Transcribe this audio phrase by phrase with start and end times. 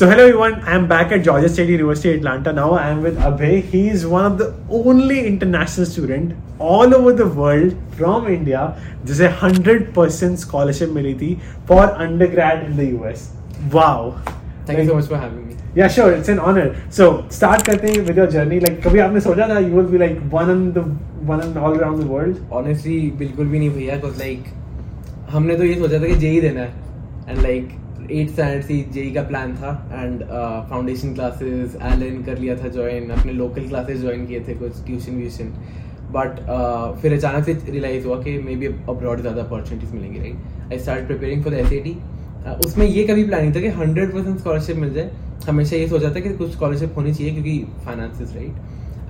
[0.00, 2.53] So hello everyone, I am back at Georgia State University, Atlanta.
[2.53, 3.61] Now I am with Abhay.
[3.61, 8.61] He is one of the only international student all over the world from India
[9.05, 13.33] जिसे 100% scholarship मिली थी for undergrad in the US.
[13.73, 14.15] Wow.
[14.65, 15.57] Thank you so much for having me.
[15.75, 16.13] Yeah, sure.
[16.13, 16.65] It's an honor.
[16.99, 18.61] So start करते हैं with your journey.
[18.67, 20.85] Like कभी आपने सोचा था you will be like one in the
[21.33, 22.41] one in all around the world?
[22.61, 24.49] Honestly, बिल्कुल भी नहीं भैया cause like
[25.35, 26.73] हमने तो ये सोचा था कि जेई देना है
[27.27, 27.77] and like
[28.11, 30.23] एट स्टैंडर्ड से जेई का प्लान था एंड
[30.69, 35.17] फाउंडेशन क्लासेस एलन कर लिया था ज्वाइन अपने लोकल क्लासेस ज्वाइन किए थे कुछ ट्यूशन
[35.17, 35.53] व्यूशन
[36.13, 36.39] बट
[37.01, 41.07] फिर अचानक से रियलाइज़ हुआ कि मे बी अब्रॉड ज़्यादा अपॉर्चुनिटीज़ मिलेंगी right I start
[41.07, 45.11] preparing for S उसमें ये कभी प्लानिंग था कि हंड्रेड परसेंट स्कॉलरशिप मिल जाए।
[45.47, 48.55] हमेशा ये सोचा था कि कुछ स्कॉलरशिप होनी चाहिए क्योंकि फाइनेंस राइट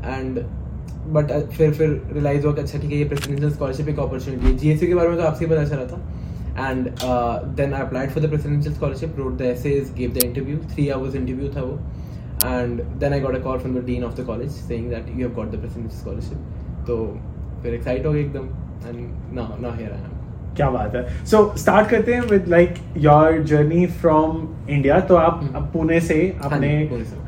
[0.06, 0.40] एंड
[1.14, 4.58] बट फिर फिर रियलाइज़ हुआ कि अच्छा ठीक है, ये प्रेसिडेंशियल स्कॉलरशिप एक अपॉर्चुनिटी है।
[4.58, 6.02] जीएससी के बारे में तो आपसे ही पता चला था।
[6.56, 10.62] And uh, then I applied for the presidential scholarship, wrote the essays, gave the interview,
[10.76, 11.80] three hours interview tha wo.
[12.44, 15.24] and then I got a call from the dean of the college saying that you
[15.24, 16.38] have got the presidential scholarship.
[16.88, 16.98] So
[17.64, 18.48] फिर excite हो गए एकदम
[18.90, 20.18] and now now here I am.
[20.56, 25.16] क्या बात है so so, start करते हैं with like your journey from India तो
[25.16, 25.62] आप hmm.
[25.74, 26.72] पुणे से आपने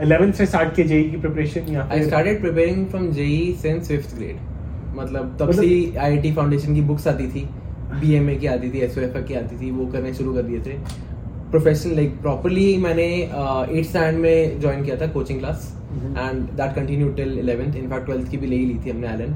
[0.06, 4.16] 11th से स्टार्ट किया जेई की प्रिपरेशन या I started preparing from JEE since 5th
[4.16, 4.40] grade
[4.96, 7.48] मतलब तब मतलब, से आईआईटी फाउंडेशन की बुक्स आती थी
[8.00, 10.42] बी एम ए की आती थी एस एफ़ की आती थी वो करने शुरू कर
[10.44, 10.78] दिए थे।
[11.52, 17.10] प्रोफेशनल लाइक प्रॉपरली मैंने एट स्टैंड में ज्वाइन किया था coaching class and that continue
[17.14, 19.34] till eleventh in fact twelfth की भी ले ही ली थी हमने एलन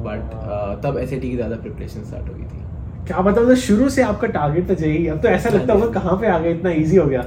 [0.00, 4.02] बट uh, तब एस की ज़्यादा प्रिपरेशन स्टार्ट हो गई थी। क्या बताओ शुरू से
[4.02, 6.96] आपका टारगेट तो यही अब तो ऐसा लगता होगा कहाँ पे आ गया इतना ईजी
[6.96, 7.22] हो गया।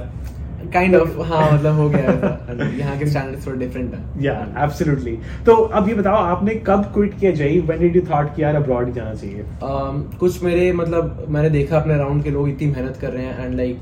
[0.72, 2.10] काइंड ऑफ़ हाँ मतलब हो गया
[2.78, 4.34] यहाँ के स्टैंडर्ड्स थोड़े डिफरेंट हैं। या
[4.64, 8.42] एब्सोल्युटली तो अब ये बताओ आपने कब क्विट किया JEE when did you thought कि
[8.42, 9.44] यार अब्रॉड जाना चाहिए?
[9.62, 13.46] Um, कुछ मेरे मतलब मैंने देखा अपने राउंड के लोग इतनी मेहनत कर रहे हैं
[13.46, 13.80] and like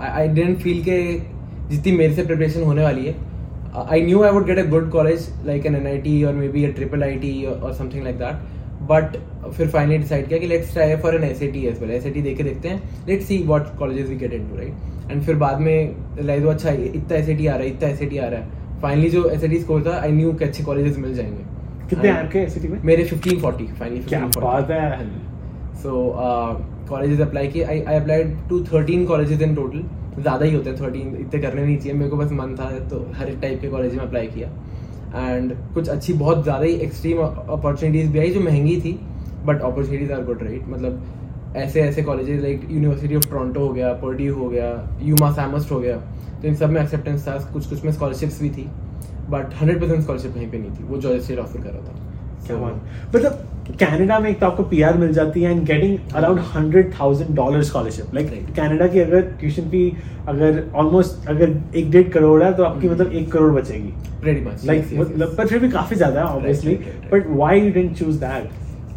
[0.00, 1.00] I didn't feel के
[1.70, 3.14] जितनी मेरे से प्रिपरेशन होने वाली है।
[3.90, 6.64] I knew I would get a good college like N N I T और maybe
[6.64, 9.16] a triple I T और समथिंग लाइक दैट बट
[9.48, 12.06] फिर फाइनली डिसाइड किया कि let's try for S A T as well S A
[12.06, 12.82] T T देखे देखते हैं.
[13.08, 16.70] Let's see what colleges we get into right and फिर बाद में लाइक वो अच्छा
[16.70, 18.80] इतना एस ए टी आ रहा है इतना एस ए टी आ रहा है.
[18.82, 21.44] फाइनली जो एस ए टी स्कोर था आई न्यू कि अच्छे कॉलेजेस मिल जाएँगे.
[21.90, 22.82] कितने आपके एस में?
[22.84, 25.08] मेरे फिफ्टीन फोर्टी फाइनली क्या बात है।
[25.82, 26.12] सो
[26.88, 27.62] कॉलेजेस अप्लाई किए.
[27.64, 29.84] I I applied to thirteen colleges in total
[30.18, 31.94] ज़्यादा ही होते हैं थर्टीन इतने करने नहीं चाहिए.
[31.94, 34.48] मेरे को बस मन था तो हर टाइप के कॉलेज में अप्लाई किया.
[35.14, 38.98] एंड कुछ अच्छी बहुत ज़्यादा ही एक्सट्रीम अपॉर्चुनिटीज़ भी आई जो महँगी थी
[39.44, 43.92] but opportunities are good right मतलब ऐसे ऐसे colleges like university of Toronto हो गया
[44.02, 44.70] पर्ड्यू हो गया
[45.02, 45.96] यूमा सैमस्ट हो गया
[46.42, 48.68] तो इन सब में एक्सेप्टेंस था कुछ कुछ में स्कॉलरशिप्स भी थी
[49.30, 52.02] बट हंड्रेड परसेंट स्कॉलरशिप कहीं पे नहीं थी वो जॉर्ज स्टेट ऑफ़र कर रहा था।
[53.14, 53.44] मतलब
[53.80, 57.62] कनाडा में एक तो आपको पीआर मिल जाती है and getting around hundred thousand dollar
[57.62, 59.96] scholarship like Canada की अगर ट्यूशन फ़ी
[60.28, 63.92] अगर ऑलमोस्ट अगर एक डेढ़ करोड़ है तो आपकी मतलब एक करोड़ बचेगी।
[64.25, 66.75] लाइक मतलब पर फिर भी काफी ज्यादा है obviously
[67.11, 68.49] but why you didn't choose that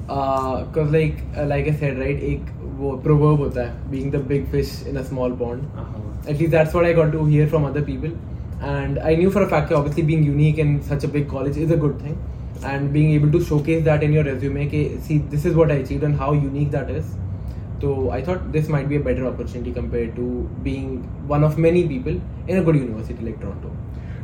[0.07, 4.51] because like uh, like I said right एक वो proverb होता है being the big
[4.55, 6.33] fish in a small pond uh-huh.
[6.33, 8.13] at least that's what I got to hear from other people
[8.75, 11.57] and I knew for a fact that obviously being unique in such a big college
[11.57, 12.19] is a good thing
[12.73, 15.77] and being able to showcase that in your resume ke, see this is what I
[15.87, 17.17] achieved and how unique that is
[17.81, 20.29] so I thought this might be a better opportunity compared to
[20.63, 23.73] being one of many people in a good university like Toronto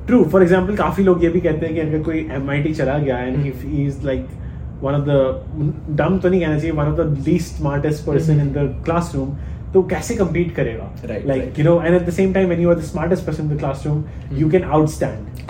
[0.08, 2.74] True for example काफ़ी लोग ये भी कहते हैं कि अगर कोई M आई T
[2.74, 4.28] चला गया and if he is like
[4.84, 8.52] one of the dumb तो नहीं कहना चाहिए one of the least smartest person in
[8.54, 9.36] the class room
[9.74, 10.90] तो कैसे कम्पीट करेगा?
[11.28, 13.56] Like you know and at the same time when you are the smartest person in
[13.56, 15.50] the class room you can out stand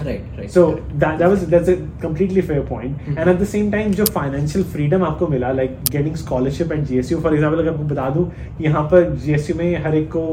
[4.72, 8.30] freedom आपको मिला like getting scholarship and GSU for example अगर आपको बता दू
[8.62, 10.26] यहाँ पर GSU में हर एक को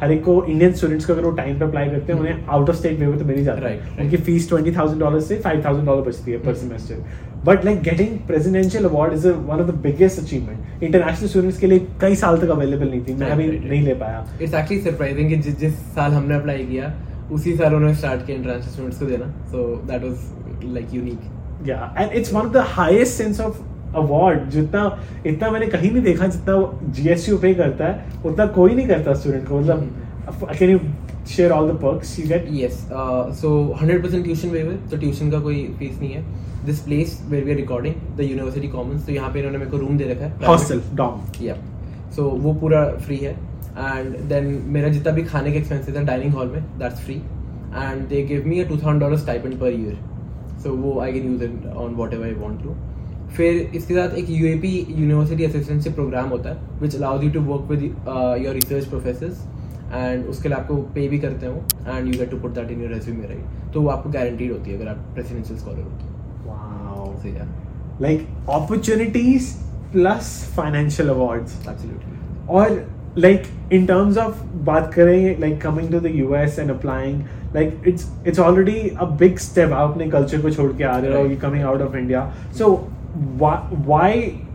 [0.00, 2.70] हर एक को इंडियन स्टूडेंट्स को अगर वो टाइम पे अप्लाई करते हैं उन्हें आउट
[2.70, 5.64] ऑफ़ स्टेट वेवर तो मिल ही जाता है। उनकी फ़ीस ट्वेंटी थाउज़ेंड डॉलर से फाइव
[5.64, 7.04] थाउज़ेंड डॉलर बचती है पर semester
[7.46, 11.86] but like getting presidential award is one of the biggest achievement international students के लिए
[12.00, 15.36] कई साल तक अवेलेबल नहीं थी। मैं अभी नहीं ले पाया। इट्स एक्चुअली सरप्राइजिंग कि
[15.38, 16.92] जिस जिस साल हमने अप्लाई किया
[17.32, 21.94] उसी साल उन्होंने स्टार्ट किया इंटरनेशनल स्टूडेंट्स को देना। So that was like unique या
[21.98, 23.62] and it's one of the highest sense of
[23.96, 24.82] award जितना
[25.26, 29.48] इतना मैंने कहीं नहीं देखा जितना जीएसयू पे करता है उतना कोई नहीं करता स्टूडेंट
[29.48, 30.78] को मतलब can you
[31.26, 32.80] share all the perks you get yes
[33.40, 33.50] so
[33.82, 36.24] 100% tuition waiver तो ट्यूशन का कोई फ़ीस नहीं है।
[36.66, 39.76] This place where we are recording the university commons तो यहाँ पे इन्होंने मेरे को
[39.78, 41.56] रूम दे रखा है। हॉस्टल डॉम या
[42.16, 46.34] सो वो पूरा फ्री है। एंड देन मेरा जितना भी खाने के एक्सपेंसेस है डाइनिंग
[46.34, 49.98] हॉल में that's free and they give me a two thousand dollar stipend per year
[50.62, 52.74] so वो I can use it on whatever I want to
[53.36, 57.30] फिर इसके साथ एक U A P university assistantship program होता है which allows you
[57.30, 57.82] to work with
[58.44, 59.36] your research professor
[59.94, 62.80] and उसके लिए आपको पे भी करते हो and you get to put that in
[62.80, 66.12] your resume right तो वो आपको गारंटीड होती है अगर आप प्रेसिडेंशियल स्कॉलर होते हो।
[68.00, 69.52] Like opportunities
[69.92, 72.84] plus financial award absolutely और
[73.18, 73.42] लाइक
[73.72, 77.22] इन टर्म्स ऑफ़ बात करें like coming to the U S and applying
[77.54, 81.22] like it's it's already a big step आप अपने कल्चर को छोड़ के आ रहे
[81.22, 83.54] हो coming out of India so so why
[83.86, 84.08] why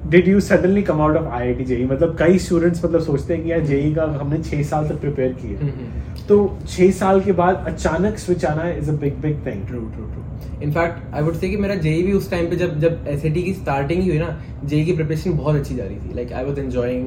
[0.09, 3.51] did you suddenly come out of IIT JEE मतलब कई स्टूडेंट्स मतलब सोचते हैं कि
[3.51, 6.27] यार JEE का हमने छः साल तक प्रिपेयर किया। Mm-hmm.
[6.27, 10.05] तो छः साल के बाद अचानक स्विच आना is a big big thing true true
[10.05, 13.21] true in fact I would say कि मेरा जेई भी उस टाइम पे जब जब एस
[13.23, 16.59] की स्टार्टिंग हुई ना जेई की प्रिपरेशन बहुत अच्छी जा रही थी। Like I was
[16.59, 17.05] enjoying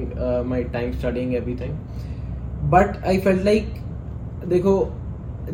[0.48, 1.72] my time studying everything
[2.70, 3.74] but I felt like
[4.48, 4.74] देखो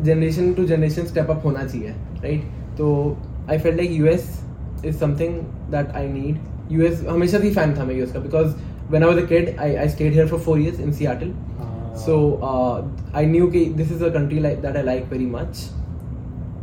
[0.01, 1.89] generation to generation step up होना चाहिए
[2.23, 2.43] राइट
[2.77, 3.17] तो
[3.51, 4.39] I felt like US
[4.85, 5.39] is something
[5.71, 8.55] that I need US हमेशा से फ़ैन था मैं यूएस का because
[8.89, 11.33] when I was a kid I I stayed here for four years in Seattle
[11.99, 12.15] So
[12.49, 12.75] uh,
[13.13, 15.63] I knew कि this is a country like that I like very much.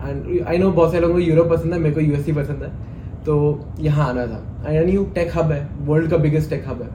[0.09, 2.71] And I know बहुत सारे लोगों को Europe पसंद है मेरे को USC पसंद है।
[3.25, 3.35] तो
[3.81, 6.89] यहाँ आना था। आई न्यू टेक हब है वर्ल्ड का बिगेस्ट टेक हब है।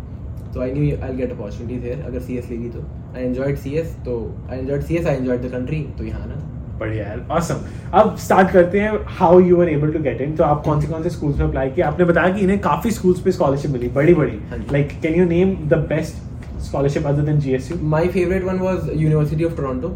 [0.53, 2.85] तो I knew I get opportunities here अगर सी एस लेगी तो।
[3.15, 4.17] आई एंजॉयड सी एस तो
[4.49, 6.39] I enjoyed C S I enjoyed the country तो यहाँ आना
[6.81, 7.61] बढ़िया है। Awesome.
[7.93, 10.87] अब स्टार्ट करते हैं how you were able to get in तो आप कौन से
[10.87, 13.89] कौन से स्कूल्स में अप्लाई किया आपने बताया कि इन्हें काफ़ी स्कूल्स पे स्कॉलरशिप मिली
[13.95, 14.37] बड़ी बड़ी।
[14.71, 16.29] Like can you name the best
[16.61, 19.87] scholarship other than GSU my favourite one was university of Toronto.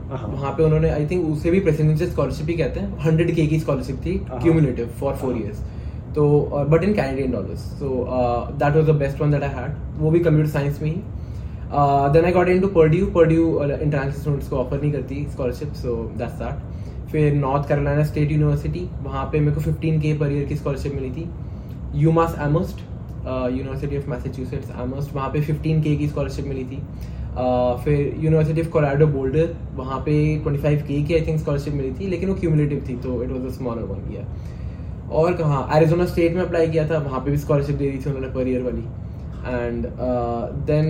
[0.58, 4.00] पे उन्होंने आई थिंक उसे भी प्रेसिडेंशियल स्कॉलरशिप ही कहते हैं। हंड्रेड के की स्कॉलरशिप
[4.06, 5.34] थी। Cumulative for four.
[6.16, 6.24] तो
[6.70, 7.88] but in Canadian dollars so
[8.54, 10.96] that was the best one that I had वो भी कंप्यूटर साइंस में ही.
[12.14, 16.34] Then I got into Purdue Purdue international students को ऑफ़र नहीं करती स्कॉलरशिप सो दैट्स
[16.34, 16.74] दैट
[17.12, 20.96] फिर North Carolina State University वहाँ पे मेरे को 15 के पर ईयर की स्कॉलरशिप
[20.96, 21.30] मिली थी।
[22.04, 22.80] UMass Amherst
[23.28, 26.82] university of Massachusetts Amherst वहाँ पे 15 के की स्कॉलरशिप मिली थी।
[27.36, 30.14] Uh, फिर यूनिवर्सिटी ऑफ़ कोलोराडो बोल्डर वहाँ पे
[30.44, 33.48] 25 के की आई थिंक स्कॉलरशिप मिली थी लेकिन वो क्यूमुलेटिव थी तो it was
[33.48, 34.22] a smaller one किया
[35.12, 38.10] और कहाँ एरिजोना स्टेट में अप्लाई किया था वहाँ पे भी स्कॉलरशिप दे दी थी
[38.10, 38.84] उन्होंने पर ईयर वाली।
[39.48, 39.86] And
[40.68, 40.88] then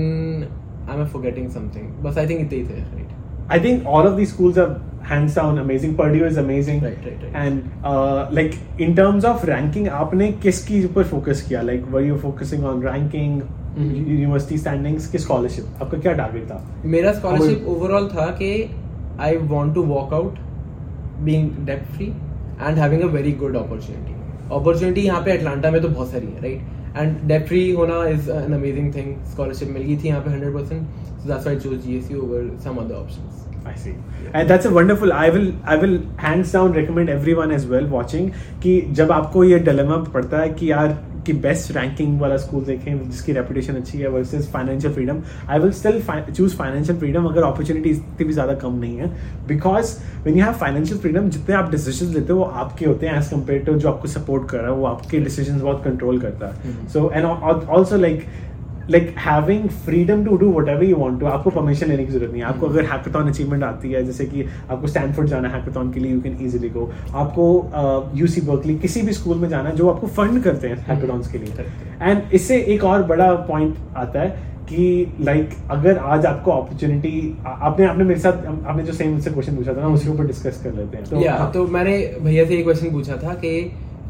[0.89, 3.09] I am forgetting something बस आई थिंक इतने ही थे right
[3.55, 4.69] I think all of these schools are
[5.05, 5.95] hands down amazing.
[5.95, 6.81] Purdue is amazing.
[6.81, 7.35] Right, right, right.
[7.35, 11.61] And uh, like in terms of ranking, आपने किसकी ऊपर focus किया?
[11.63, 13.37] Like were you focusing on ranking,
[13.77, 15.23] university standings, की
[15.81, 16.61] आपका क्या target था?
[16.85, 18.51] मेरा scholarship overall था कि
[19.19, 20.39] I want to walk out
[21.23, 24.13] being debt free and having a very good opportunity
[24.55, 28.29] opportunity यहाँ पे अटलांटा में तो बहुत सारी है राइट एंड डेट फ्री होना is
[28.31, 30.87] an amazing thing scholarship मिल गई थी यहाँ पे hundred percent
[31.21, 33.95] so that's why choose GSU over some other options I see.
[34.33, 35.11] And that's a wonderful.
[35.13, 38.31] I will I will hands down recommend everyone as well watching
[38.63, 43.09] कि जब आपको ये dilemma पड़ता है कि यार कि बेस्ट रैंकिंग वाला स्कूल देखें
[43.09, 46.01] जिसकी रेपुटेशन अच्छी है versus financial freedom I will still
[46.31, 49.07] choose financial freedom अगर अपॉर्चुनिटीज़ इतनी भी ज़्यादा कम नहीं है
[49.47, 53.17] because when you have financial freedom जितने आप डिसीज़न लेते हो वो आपके होते हैं
[53.17, 56.47] एज कंपेयर टू जो आपको सपोर्ट कर रहा है वो आपके डिसीज़न बहुत कंट्रोल करता
[56.47, 56.87] है.
[56.87, 58.25] So and also like
[58.91, 62.41] like having freedom to do whatever you want to आपको परमिशन लेने की ज़रूरत नहीं
[62.41, 65.91] है। आपको हम्म। अगर हैकाथॉन अचीवमेंट आती है जैसे कि आपको स्टैनफोर्ड जाना है हैकाथॉन
[65.91, 67.45] के लिए यू कैन इजीली गो आपको
[68.15, 71.37] यूसी बर्कली किसी भी स्कूल में जाना है जो आपको फंड करते हैं हैकाथॉन्स के
[71.37, 71.65] लिए।
[72.01, 77.85] एंड इससे एक और बड़ा पॉइंट आता है कि लाइक अगर आज आपको अपॉर्चुनिटी आपने
[77.85, 80.73] आपने मेरे साथ आपने जो सेम मुझसे क्वेश्चन पूछा था ना उसके ऊपर डिस्कस कर
[80.73, 83.51] लेते हैं। या हाँ, तो मैंने भैया से एक क्वेश्चन पूछा था कि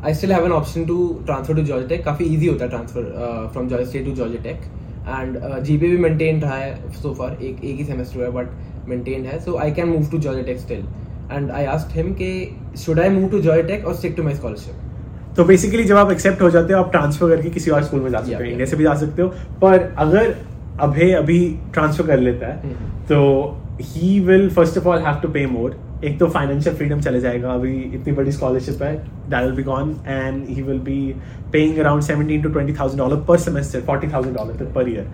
[0.03, 3.49] I still have an option to transfer to Georgia Tech काफ़ी इजी होता है transfer
[3.53, 4.61] from Georgia State to Georgia Tech
[5.09, 9.25] and GP भी मेंटेन रहा है सो फार एक एक ही सेमेस्टर है बट मेंटेन
[9.25, 9.39] है.
[9.39, 10.83] So I can move to Georgia Tech still
[11.31, 12.31] and I asked him कि
[12.77, 16.11] should I move to Georgia Tech और स्टिक टू माय स्कॉलरशिप तो बेसिकली जब आप
[16.11, 18.65] एक्सेप्ट हो जाते हो आप ट्रांसफ़र करके किसी और स्कूल में जा सकते हो इंडिया
[18.65, 19.27] से भी जा सकते हो.
[19.61, 20.35] पर अगर
[20.81, 21.39] अभय अभी
[21.73, 25.77] ट्रांसफ़र कर लेता है हम्म। तो he will first of all have to pay more
[26.03, 28.95] एक तो फाइनेंशियल फ्रीडम चले जाएगा। अभी इतनी बड़ी स्कॉलरशिप है
[29.29, 31.15] that will be gone and he will be
[31.51, 35.07] paying around 17 to 20000 dollar per semester 40000 dollar तक पर ईयर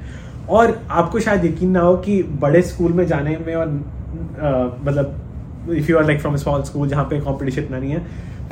[0.49, 3.67] और आपको शायद यकीन ना हो कि बड़े स्कूल में जाने में और
[4.83, 8.05] मतलब if you are like from small school जहाँ पे कॉम्पिटिशन इतना नहीं है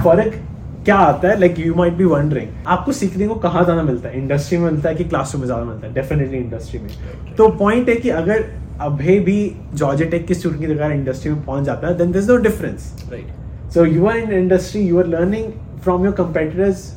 [0.03, 0.39] फ़र्क
[0.85, 1.39] क्या आता है?
[1.39, 4.17] Like you might be wondering आपको सीखने को कहाँ ज़्यादा मिलता है?
[4.17, 5.93] इंडस्ट्री में मिलता है कि क्लासरूम में ज़्यादा मिलता है?
[5.93, 8.45] डेफिनेटली इंडस्ट्री में। तो पॉइंट है कि अगर
[8.81, 9.39] अभी भी
[9.73, 12.93] जॉर्ज टेक के स्टूडेंट की जगह इंडस्ट्री में पहुँच जाता है then this no difference
[13.11, 15.51] right so you are in industry you are learning
[15.83, 16.87] from your competitors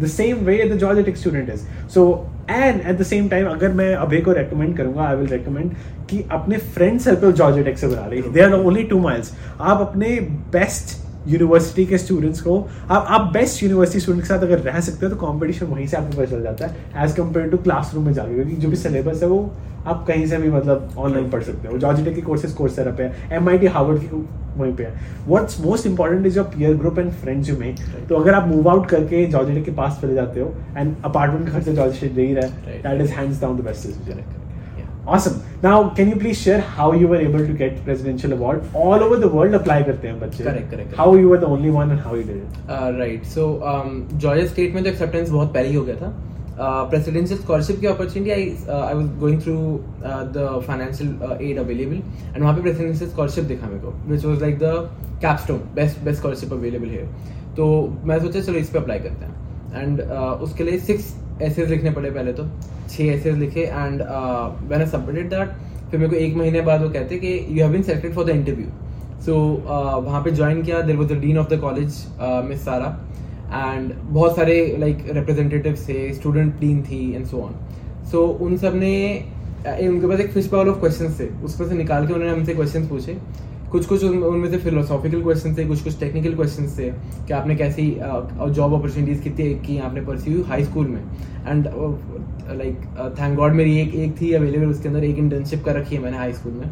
[0.00, 1.62] the same way the George Tech student is
[1.94, 2.06] so
[2.50, 5.70] and at the same time अगर मैं अभी को recommend करूँगा I will recommend
[6.10, 9.32] कि अपने friend circle George take से बना रही है they are only two miles
[9.60, 10.18] आप अपने
[10.52, 12.58] बेस्ट यूनिवर्सिटी के स्टूडेंट्स को।
[12.90, 15.96] आप आप बेस्ट यूनिवर्सिटी स्टूडेंट के साथ अगर रह सकते हो तो कंपटीशन वहीं से
[15.96, 19.22] आपको पता चल जाता है एज कंपेयर टू क्लासरूम में जाके। क्योंकि जो भी सिलेबस
[19.22, 19.38] है वो
[19.86, 23.36] आप कहीं से भी मतलब ऑनलाइन पढ़ सकते हो। जॉर्जिया के कोर्सेज कोर्स पे है
[23.36, 24.24] एम आई टी हार्वर्ड की
[24.56, 24.94] वहीं पे है।
[25.28, 27.76] What's most important is your peer group and friends you make
[28.08, 31.52] तो अगर आप मूव आउट करके जॉर्जिया के पास चले जाते हो एंड अपार्टमेंट का
[31.52, 34.24] खर्चा जॉर्जिया दे ही रहा है that is hands down the best decision
[35.06, 35.34] Awesome.
[35.66, 38.66] Now, can you please share how you were able to get presidential award?
[38.74, 40.44] All over the world apply करते हैं बच्चे.
[40.44, 40.96] Correct, correct.
[40.98, 42.58] How you were the only one and how you did it?
[42.76, 43.24] Uh, right.
[43.34, 46.14] So, um, Georgia State में तो acceptance बहुत पहले ही हो गया था.
[46.58, 48.44] प्रेसिडेंशियल स्कॉलरशिप की opportunity I
[48.74, 49.54] I was going through
[50.36, 51.08] the financial
[51.48, 54.70] aid available and वहाँ पे प्रेसिडेंशियल स्कॉलरशिप दिखा मेरे को which was like the
[55.22, 57.04] capstone best best scholarship available है
[57.56, 57.66] तो
[58.04, 61.90] मैं सोचा चलो इस पर अप्लाई करते हैं एंड uh, उसके लिए सिक्स एसेज लिखने
[61.90, 62.46] पड़े पहले तो।
[62.90, 64.02] छः एसेज लिखे एंड
[64.70, 65.48] मैंने सबमिटेड दैट
[65.90, 68.28] फिर मेरे को एक महीने बाद वो कहते कि you have been selected for the
[68.30, 68.66] interview
[69.26, 69.36] so
[70.04, 72.04] वहाँ पे ज्वाइन किया there was the dean of the college
[72.48, 72.88] miss Sara
[73.46, 77.54] and बहुत सारे लाइक रिप्रेजेंटेटिव थे स्टूडेंट डीन थी एंड सो ऑन
[78.10, 78.94] सो उन सबने
[79.66, 82.86] उनके पास एक फ़िश पावर ऑफ़ क्वेश्चन थे। उसमें से निकाल के उन्होंने हमसे क्वेश्चन
[82.88, 83.16] पूछे।
[83.72, 86.90] कुछ कुछ उनमें से फिलोसॉफिकल क्वेश्चन थे कुछ कुछ टेक्निकल क्वेश्चन थे
[87.26, 91.00] कि आपने कैसी जॉब अपॉर्चुनिटीज़ कितनी की आपने परस्यू हाई स्कूल में।
[91.48, 91.66] एंड
[92.58, 92.76] लाइक
[93.20, 96.18] थैंक गॉड मेरी एक एक थी अवेलेबल उसके अंदर एक इंटर्नशिप कर रखी है मैंने
[96.18, 96.66] हाई स्कूल में।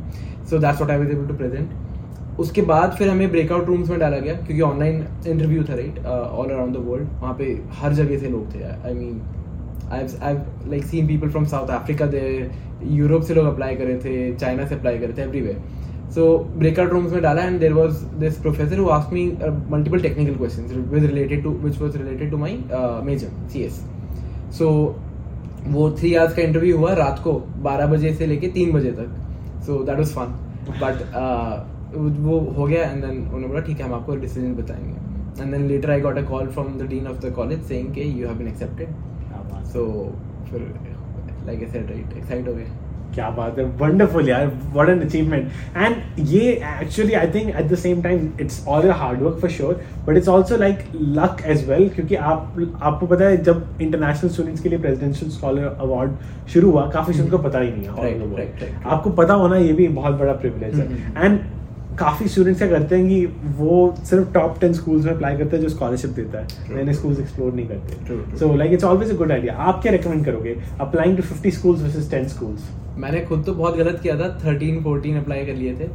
[0.44, 3.98] So that's what I was able to present उसके बाद फिर हमें ब्रेकआउट रूम्स में
[3.98, 7.44] डाला गया, क्योंकि ऑनलाइन इंटरव्यू था right all around the world वहाँ पे
[7.80, 9.20] हर जगह से लोग थे। I mean
[9.90, 10.34] I I
[10.70, 12.50] like seen people from South Africa they
[12.90, 15.62] Europe से लोग अप्लाई करे थे चाइना से अप्लाई करे थे एवरीवेयर
[16.14, 19.26] सो ब्रेकआउट रूम्स में डाला and there was this professor who ask me
[19.70, 22.58] multiple technical question with related to which was related to my
[23.06, 23.80] major C S
[24.58, 24.70] so
[25.68, 29.62] वो थ्री आवर्स का interview हुआ रात को बारह बजे से लेके तीन बजे तक।
[29.66, 30.38] So that was fun
[30.80, 30.96] but
[32.20, 35.42] वो हो गया एंड देन उन्होंने बोला ठीक है हम आपको डिसीज़न बताएँगे.
[35.42, 38.02] And then later I got a call from the dean of the college saying कि
[38.20, 38.88] you have been accepted
[39.72, 39.84] so
[40.50, 40.60] फिर
[41.46, 42.66] like I said right excite हो गए।
[43.14, 46.50] क्या बात है वंडरफुल यार व्हाट एन अचीवमेंट एंड ये
[46.82, 50.28] actually I think at the same time it's all hard work for sure but it's
[50.28, 54.78] also like luck as well क्योंकि आप आपको पता है जब इंटरनेशनल स्टूडेंट्स के लिए
[54.78, 59.56] प्रेसिडेंशियल स्कॉलर अवार्ड शुरू हुआ काफ़ी सुन को पता ही नहीं है आपको पता होना
[59.56, 61.38] ये भी बहुत बड़ा प्रिविलेज है। एंड
[61.98, 63.24] काफ़ी स्टूडेंट्स क्या करते हैं कि
[63.58, 67.18] वो सिर्फ़ टॉप टेन स्कूल्स में अप्लाई करते हैं जो स्कॉलरशिप देता है। नए स्कूल्स
[67.20, 70.56] एक्सप्लोर नहीं करते। So like it's always a good idea आप क्या रिकमेंड करोगे?
[70.80, 74.82] Applying to fifty schools versus ten schools मैंने खुद तो बहुत गलत किया था। थर्टीन
[74.82, 75.88] फोर्टीन अप्लाई कर लिए थे।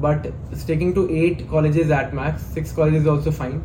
[0.00, 0.26] But
[0.58, 3.60] sticking to eight colleges at max six colleges also fine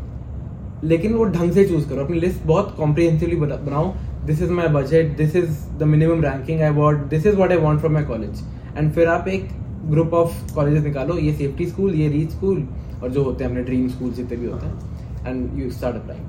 [0.84, 3.94] लेकिन वो ढंग से चूज़ करो। अपनी लिस्ट बहुत कॉम्प्रिहेंसिवली बनाओ।
[4.26, 7.58] This is my budget this is the minimum ranking I want this is what I
[7.58, 8.44] want from my college
[8.78, 9.48] and फिर आप एक
[9.86, 12.68] ग्रुप ऑफ़ कॉलेजेस निकालो ये सेफ्टी स्कूल ये रीच स्कूल
[13.04, 16.28] और जो होते हैं अपने ड्रीम स्कूल जितने भी होते हैं and you start applying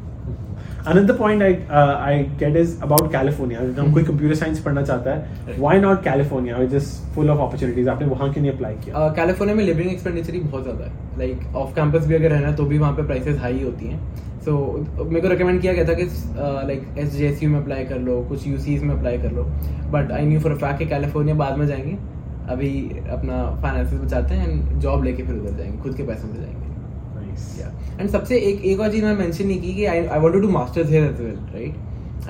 [0.91, 3.59] another point I uh, I get is about California.
[3.61, 7.41] अगर हम कोई कंप्यूटर साइंस पढ़ना चाहता है why not California which is full of
[7.45, 7.89] opportunities?
[7.89, 9.09] आपने वहाँ क्यों नहीं अप्लाई किया?
[9.17, 11.19] कैलिफ़ोर्निया में लिविंग एक्सपेंडिचर ही बहुत ज़्यादा है.
[11.19, 13.99] लाइक ऑफ़ कैंपस भी अगर रहना तो भी वहाँ पे प्राइसेस हाई होती हैं.
[14.45, 14.53] सो
[14.99, 16.05] so, मेरे को रिकमेंड किया गया था कि
[16.67, 19.45] like S J S U में अप्लाई कर लो कुछ यू में अप्लाई कर लो.
[19.93, 21.97] But I knew for fact कि कैलिफ़ोर्निया बाद में जाएँगे.
[22.51, 22.71] अभी
[23.11, 26.69] अपना फाइनेंसिस बचाते हैं एंड जॉब लेके फिर उधर जाएँगे खुद के पैसों से जाएँगे।
[28.01, 30.41] एंड सबसे एक एक और चीज़ मैं मेंशन नहीं की कि I I want to
[30.41, 31.75] do masters here as well right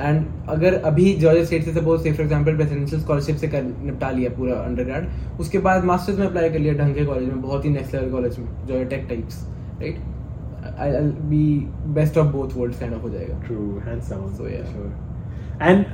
[0.00, 4.10] and अगर अभी जॉर्जिया स्टेट से suppose say for example presidential scholarship से कर निपटा
[4.10, 7.64] लिया पूरा अंडरग्रेड उसके बाद मास्टर्स में अप्लाई कर लिया ढंग के कॉलेज में बहुत
[7.64, 9.42] ही नेक्स्ट लेवल कॉलेज में Georgia Tech types
[9.80, 11.44] right I will be
[11.94, 14.88] best of both worlds kind of हो जाएगा। True hands down so yeah sure
[15.62, 15.84] and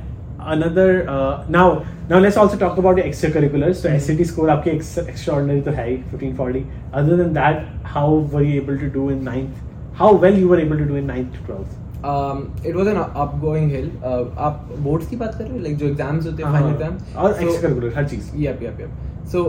[0.47, 3.99] another uh, now now let's also talk about the extracurriculars so mm-hmm.
[3.99, 4.75] SAT score आपके
[5.05, 6.63] extraordinary तो है 1540
[6.93, 9.59] other than that how were you able to do in ninth
[9.99, 13.01] how well you were able to do in ninth to 12th um, it was an
[13.23, 16.51] upgoing hill uh, आप boards की बात कर रहे हो like जो exams होते हैं
[16.51, 19.43] final exams और एक्स्ट्रा हर चीज़ yup yup yup so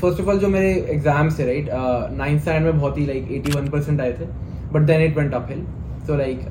[0.00, 1.70] first of all जो मेरे एग्ज़ाम्स थे राइट
[2.16, 4.26] नाइन्थ स्टैंडर्ड में बहुत ही लाइक 81 परसेंट आए थे
[4.72, 5.64] but then it went up hill
[6.06, 6.44] so like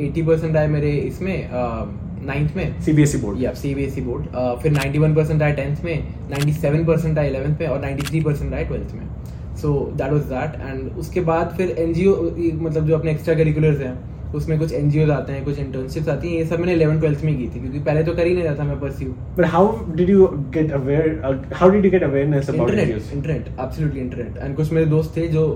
[0.00, 1.86] 80 percent आए मेरे इसमें uh,
[2.22, 2.80] नाइन्थ में?
[2.82, 4.24] सीबीएसई बोर्ड या सीबीएसई बोर्ड
[4.62, 8.64] फिर 91 परसेंट आए टेंथ में 97 परसेंट आए इलेवंथ में और 93 परसेंट आए
[8.64, 9.08] ट्वेल्थ में.
[9.56, 12.14] So that was that and उसके बाद फिर एनजीओ
[12.60, 13.94] मतलब जो अपने एक्स्ट्रा करिकुलर्स हैं
[14.34, 17.36] उसमें कुछ एनजीओ आते हैं कुछ इंटर्नशिप्स आती हैं ये सब मैंने इलेवन ट्वेल्थ में
[17.38, 20.10] की थी क्योंकि पहले तो कर ही नहीं रहा था मैं pursue but how did
[20.10, 24.72] you get aware how did you get awareness about internet internet absolutely internet and कुछ
[24.72, 25.46] मेरे दोस्त थे जो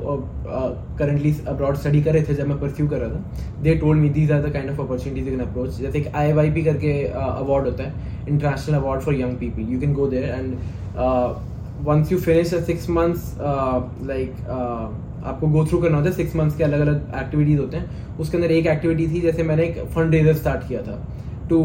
[0.99, 4.09] करंटली अब्रॉड स्टडी कर रहे थे जब मैं परस्यू कर रहा था they told me
[4.19, 7.67] these are the kind of opportunities can approach जैसे एक आई वाई पी करके अवार्ड
[7.67, 10.57] होता है international award for young people you can go there and
[11.87, 12.55] once you finish
[13.41, 14.89] uh, like uh,
[15.25, 18.37] आपको go through करना होता है six months के अलग अलग एक्टिविटीज़ होते हैं। उसके
[18.37, 21.03] अंदर एक एक्टिविटी थी, जैसे मैंने एक फंड रेजर स्टार्ट किया था।
[21.51, 21.61] To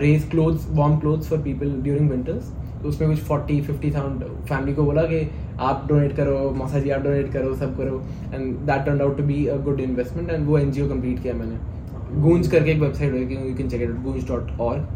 [0.00, 2.52] raise clothes warm clothes for people during winters
[2.82, 5.28] तो उसमें कुछ फोर्टी फिफ्टी थाउज़ेंड फैमिली को बोला कि
[5.60, 8.02] आप डोनेट करो मौसा जी, आप डोनेट करो, सब करो।
[8.34, 12.22] And that turn out to be a good investment and वो एन कंप्लीट किया मैंने।
[12.22, 14.86] गूंज करके एक वेबसाइट है you can check it Goonj dot org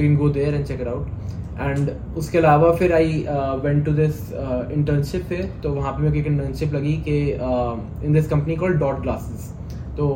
[0.00, 1.08] तो you go there and check out
[1.60, 3.24] and उसके अलावा फिर I
[3.64, 7.16] went to this internship फिर तो वहाँ पे मेरे को एक इंटर्नशिप लगी कि
[8.06, 9.52] in this company call dot glasses
[9.96, 10.06] तो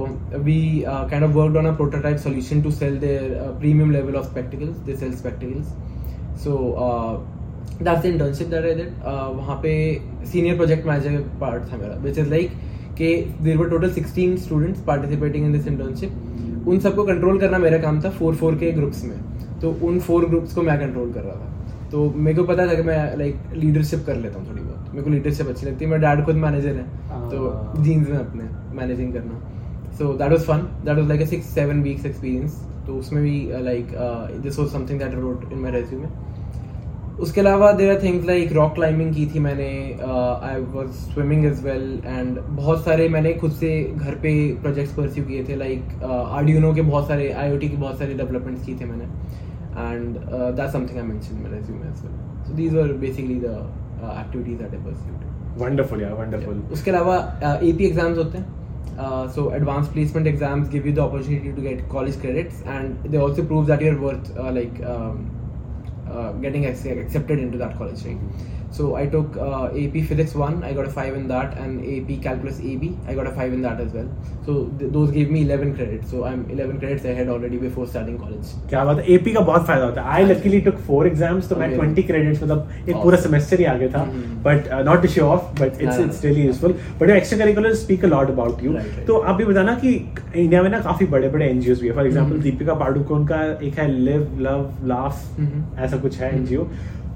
[0.45, 4.76] we kind of worked on a prototype solution to sell their premium level of spectacles
[4.87, 5.67] they sell spectacles
[6.45, 6.57] so
[7.83, 9.05] that's the internship that I did
[9.37, 9.75] वहाँ पे
[10.33, 12.53] senior project manager part था मेरा which is like
[12.99, 17.79] कि there were total sixteen students participating in this internship उन सबको control करना मेरा
[17.79, 19.17] काम था फोर फोर के ग्रुप्स में.
[19.64, 22.75] तो उन फोर ग्रुप्स को मैं कंट्रोल कर रहा था। तो मेरे को पता था
[22.75, 25.90] कि मैं लाइक लीडरशिप कर लेता हूँ थोड़ी बहुत। मेरे को लीडरशिप अच्छी लगती है।
[25.90, 26.85] मेरा डैड खुद मैनेजर है
[27.30, 28.44] तो जीन्स में अपने
[28.76, 29.40] मैनेजिंग करना।
[29.99, 33.37] So that was fun that was like a six seven weeks experience तो उसमें भी
[33.64, 33.92] like
[34.42, 36.09] this was something that wrote in my resume
[37.23, 39.71] उसके अलावा there are things like rock climbing की थी मैंने
[40.04, 45.25] I was swimming as well and बहुत सारे मैंने खुद से घर पे प्रोजेक्ट्स परस्यू
[45.25, 49.06] किए थे लाइक आर्डियो के बहुत सारे आई के बहुत सारे डेवलपमेंट्स किए थे मैंने।
[49.77, 50.15] and
[50.60, 53.58] that something I mention my resume as well so these were basically the
[54.19, 57.17] activities that I pursued wonderful यार वंडरफुल उसके अलावा
[57.63, 58.58] एपी एग्जाम्स होते हैं
[59.00, 63.17] Uh, so advanced placement exams give you the opportunity to get college credits and they
[63.17, 65.31] also prove that you're worth uh, like um,
[66.12, 68.17] uh, getting accepted into that college right
[68.76, 72.09] So i took uh, ap physics 1 i got a 5 in that and ap
[72.23, 74.09] calculus ab i got a 5 in that as well
[74.47, 78.16] so th- those gave me 11 credits so i'm 11 credits ahead already before starting
[78.23, 81.49] college क्या बात है AP का बहुत फ़ायदा होता है I luckily took four exams
[81.49, 82.95] तो मैं 20 क्रेडिट्स मतलब एक.
[83.02, 84.85] पूरा सेमेस्टर ही आ गया था uh, Mhm.
[84.87, 86.07] Not to show off but it's हाँ.
[86.07, 89.07] It's really useful but extra curricular speak a lot about you Right, right.
[89.07, 89.93] तो आप भी बताना कि
[90.35, 92.43] इंडिया में ना काफ़ी बड़े बड़े एनजीओ भी है एग्जांपल Mhm.
[92.43, 95.81] दीपिका पाडुकोन का एक है लिव लव लाफ Mhm.
[95.87, 96.38] ऐसा कुछ है Mhm.
[96.40, 96.66] NGO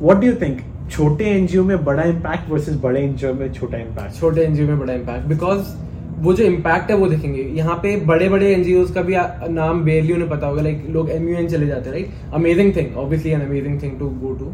[0.03, 4.21] what do you think छोटे एनजीओ में बड़ा इम्पैक्ट वर्सेस बड़े एनजीओ में छोटा इम्पैक्ट
[4.21, 5.75] छोटे एनजीओ में बड़ा इम्पैक्ट बिकॉज़
[6.23, 7.43] वो जो इम्पैक्ट है वो देखेंगे.
[7.57, 9.15] यहाँ पे बड़े बड़े एनजीओ का भी
[9.55, 10.63] नाम बेरली उन्हें पता होगा.
[10.63, 14.33] लाइक लोग एम चले जाते हैं right amazing thing obviously an amazing thing to go
[14.35, 14.47] to.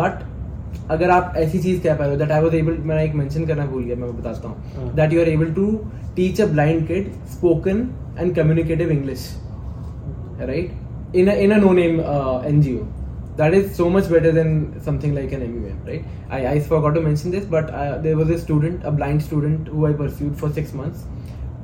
[0.00, 0.24] But
[0.90, 3.84] अगर आप ऐसी चीज़ कह पाए दैट आई वाज एबल मैं एक मेंशन करना भूल
[3.84, 5.70] गया मैं बताता हूँ। That you are able to
[6.16, 9.30] teach a blind kid spoken and communicative English
[10.40, 12.84] right in a no name uh, ngo
[13.36, 16.04] that is so much better than something like an MUM, right?
[16.30, 19.68] I, I forgot to mention this, but uh, there was a student, a blind student,
[19.68, 21.04] who I pursued for six months.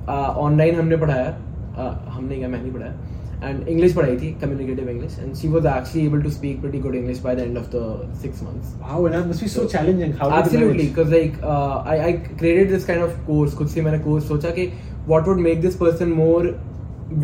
[0.08, 1.35] Uh, online हमने पढ़ाया,
[1.76, 2.94] uh, हमने क्या मैंने पढ़ाया,
[3.42, 6.94] and English पढ़ाई थी, communicative English, and she was actually able to speak pretty good
[6.94, 7.85] English by the end of the
[8.24, 8.72] six months.
[8.80, 10.12] Wow, and that must be so challenging.
[10.12, 10.88] How did you Absolutely, manage?
[10.88, 13.54] because like uh, I, I created this kind of course.
[13.54, 14.72] खुद से मैंने course सोचा कि
[15.06, 16.54] what would make this person more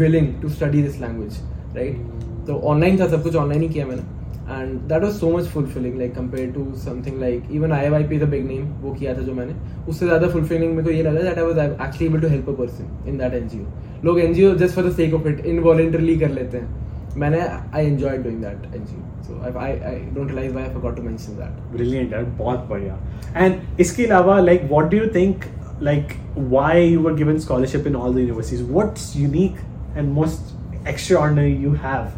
[0.03, 1.43] willing to study this language,
[1.81, 1.99] right?
[2.47, 4.18] तो online था सब कुछ online ही किया मैंने
[4.49, 8.31] and that was so much fulfilling like compared to something like even IYP is a
[8.35, 9.55] big name वो किया था जो मैंने
[9.89, 12.57] उससे ज़्यादा fulfilling मेरे को ये लगा that I was actually able to help a
[12.61, 13.67] person in that NGO
[14.05, 17.41] लोग NGO just for the sake of it involuntarily कर लेते हैं मैंने
[17.73, 21.03] I enjoyed doing that NGO so I, I, I don't realize why I forgot to
[21.03, 22.99] mention that Brilliant, यार बहुत बढ़िया
[23.37, 25.45] and इसके अलावा like what do you think
[25.83, 29.59] like why you were given scholarship in all the universities what's unique
[29.97, 32.09] and most extraordinary you have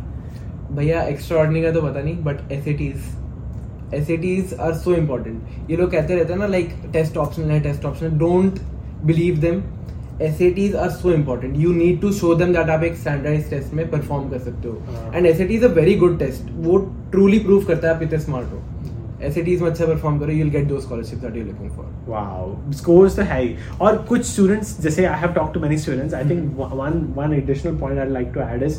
[0.77, 5.71] भैया extra का तो पता नहीं but S A Ts S S are so important
[5.71, 8.59] ये लोग कहते रहते हैं ना लाइक टेस्ट ऑप्शनल है test optional don't
[9.07, 9.63] believe them
[10.23, 13.51] S A Ts are so important you need to show them that आप एक स्टैंडर्डाइज
[13.51, 16.79] टेस्ट में परफॉर्म कर सकते हो। And S A is a very good test वो
[17.11, 18.63] truly prove करता है आप कितने स्मार्ट हो.
[19.23, 22.45] एस में अच्छा परफॉर्म करो you will get the scholarship that you looking for Wow,
[22.77, 23.55] scores तो है ही.
[23.81, 27.77] और कुछ स्टूडेंट्स जैसे I have talk to many students I think one one additional
[27.79, 28.79] point I like to add is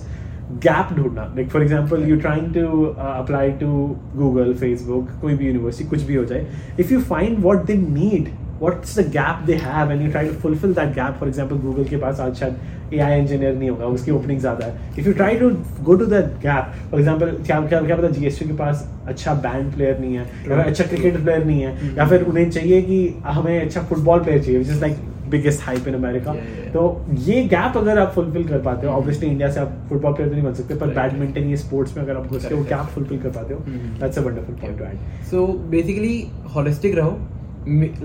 [0.60, 3.68] gap ढूंढना। Like for example you trying to apply to
[4.16, 6.46] Google Facebook कोई भी university कुछ भी हो जाए।
[6.80, 8.30] If you find what they need
[8.62, 11.84] what's the gap they have and you try to fulfil that gap for example Google
[11.84, 15.14] के पास आज शायद ए आई इंजीनियर नहीं होगा उसकी ओपनिंग ज़्यादा है। If you
[15.14, 15.50] try to
[15.84, 19.74] go to that gap for example क्या क्या क्या पता GSU के पास अच्छा बैंड
[19.74, 23.08] प्लेयर नहीं है या फिर अच्छा क्रिकेट प्लेयर नहीं है या फिर उन्हें चाहिए कि
[23.26, 25.00] हमें अच्छा फुटबॉल प्लेयर चाहिए which is like
[25.36, 26.72] America Yeah, yeah, yeah.
[26.74, 30.30] तो ये गैप अगर आप फुलफिल कर पाते हो ऑब्वियसली इंडिया से आप फुटबॉल प्लेयर
[30.30, 32.86] तो नहीं बन सकते पर बैडमिंटन ये स्पोर्ट्स में अगर आप घुस के वो गैप
[32.96, 33.60] फुलफिल कर पाते हो.
[34.00, 36.16] That's a wonderful point to add so basically
[36.56, 37.18] holistic रहो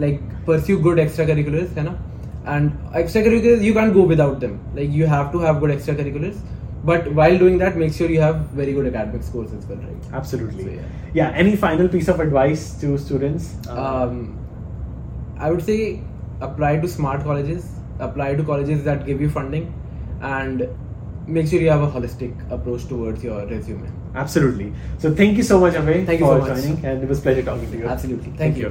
[0.00, 1.96] like pursue good extra curriculars है ना
[2.56, 5.94] and extra curriculars you can go without them like you have to have good extra
[5.94, 6.44] curriculars
[6.88, 10.04] but while doing that make sure you have very good academic scores as well right
[10.18, 10.66] Absolutely.
[10.66, 10.90] So, yeah.
[11.18, 11.38] Yeah.
[11.44, 13.48] Any final piece of advice to students?
[13.76, 14.20] Uh, um,
[15.46, 15.78] I would say
[16.40, 19.72] apply to smart colleges, apply to colleges that give you funding,
[20.20, 20.68] and
[21.26, 23.90] make sure you have a holistic approach towards your resume.
[24.14, 24.72] Absolutely.
[24.98, 26.62] So thank you so much, Amey, Thank you for so much.
[26.62, 27.86] joining, and it was a pleasure talking to you.
[27.86, 28.32] Absolutely.
[28.36, 28.64] Thank you.